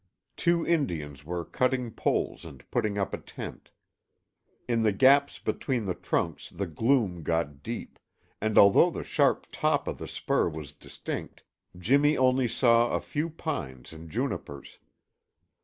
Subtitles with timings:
[0.35, 3.69] Two Indians were cutting poles and putting up a tent.
[4.67, 7.99] In the gaps between the trunks the gloom got deep,
[8.41, 11.43] and although the sharp top of the spur was distinct,
[11.77, 14.79] Jimmy only saw a few small pines and junipers.